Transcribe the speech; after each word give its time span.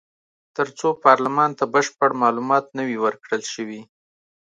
تر 0.55 0.67
څو 0.79 0.87
پارلمان 1.05 1.49
ته 1.59 1.63
بشپړ 1.73 2.09
معلومات 2.23 2.65
نه 2.77 2.83
وي 2.87 2.97
ورکړل 3.05 3.41
شوي. 3.53 3.81